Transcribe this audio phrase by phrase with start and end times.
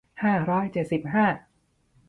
[0.23, 1.25] ห้าร้อยเจ็ดสิบห้า